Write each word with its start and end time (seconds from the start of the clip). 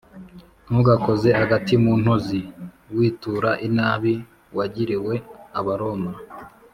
Ntugakoze 0.67 1.29
agati 1.43 1.73
mu 1.83 1.93
ntozi 2.01 2.39
witura 2.95 3.51
inabi 3.67 4.13
wagiriwe 4.57 5.13
abaroma 5.59 6.11